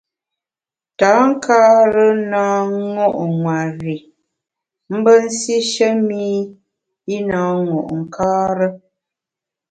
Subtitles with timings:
[0.99, 2.43] Tankare na
[3.13, 3.97] ṅo’ nwer i
[4.99, 6.25] mbe nsishe mi
[7.15, 7.39] i na
[7.69, 8.67] ṅo’ nkare.